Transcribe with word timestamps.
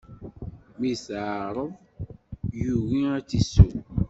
Mi 0.79 0.91
t-iɛreḍ, 1.03 1.71
yugi 2.61 3.01
ad 3.15 3.25
t-isew. 3.29 3.71